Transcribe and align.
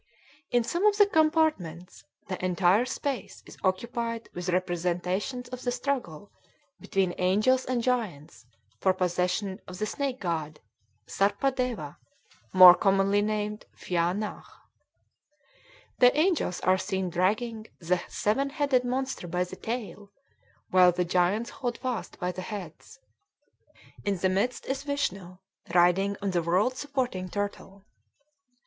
In 0.49 0.63
some 0.63 0.83
of 0.87 0.97
the 0.97 1.05
compartments 1.05 2.05
the 2.27 2.43
entire 2.43 2.85
space 2.85 3.43
is 3.45 3.55
occupied 3.63 4.29
with 4.33 4.49
representations 4.49 5.47
of 5.49 5.61
the 5.61 5.71
struggle 5.71 6.31
between 6.79 7.13
angels 7.19 7.65
and 7.65 7.83
giants 7.83 8.47
for 8.79 8.95
possession 8.95 9.61
of 9.67 9.77
the 9.77 9.85
snake 9.85 10.19
god, 10.19 10.59
Sarpa 11.05 11.51
deva, 11.55 11.99
more 12.51 12.73
commonly 12.73 13.21
called 13.21 13.65
Phya 13.77 14.15
Naghk. 14.17 14.45
The 15.99 16.17
angels 16.17 16.61
are 16.61 16.79
seen 16.79 17.11
dragging 17.11 17.67
the 17.79 18.01
seven 18.07 18.49
headed 18.49 18.83
monster 18.83 19.27
by 19.27 19.43
the 19.43 19.55
tail, 19.55 20.09
while 20.71 20.91
the 20.91 21.05
giants 21.05 21.51
hold 21.51 21.77
fast 21.77 22.19
by 22.19 22.31
the 22.31 22.41
heads. 22.41 22.97
In 24.03 24.17
the 24.17 24.29
midst 24.29 24.65
is 24.65 24.81
Vishnu, 24.81 25.37
riding 25.75 26.17
on 26.23 26.31
the 26.31 26.41
world 26.41 26.75
supporting 26.75 27.29
turtle. 27.29 27.85